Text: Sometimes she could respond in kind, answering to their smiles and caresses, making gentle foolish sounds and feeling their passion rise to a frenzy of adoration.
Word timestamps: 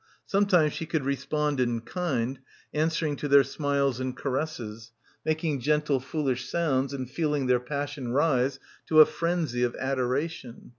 Sometimes 0.25 0.73
she 0.73 0.87
could 0.87 1.05
respond 1.05 1.59
in 1.59 1.81
kind, 1.81 2.39
answering 2.73 3.15
to 3.17 3.27
their 3.27 3.43
smiles 3.43 3.99
and 3.99 4.17
caresses, 4.17 4.93
making 5.23 5.59
gentle 5.59 5.99
foolish 5.99 6.49
sounds 6.49 6.91
and 6.91 7.07
feeling 7.07 7.45
their 7.45 7.59
passion 7.59 8.07
rise 8.11 8.57
to 8.87 8.99
a 9.01 9.05
frenzy 9.05 9.61
of 9.61 9.75
adoration. 9.75 10.69